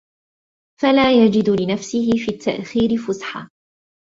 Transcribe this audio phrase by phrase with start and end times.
[0.81, 3.49] فَلَا يَجِدُ لِنَفْسِهِ فِي التَّأْخِيرِ فُسْحَةً